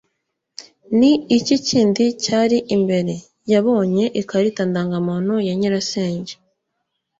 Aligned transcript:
ni 0.99 1.11
iki 1.37 1.55
kindi 1.67 2.03
cyari 2.23 2.57
imbere. 2.75 3.13
yabonye 3.51 4.05
ikarita 4.21 4.61
ndangamuntu 4.69 5.33
ya 5.47 5.53
nyirasenge 5.59 6.33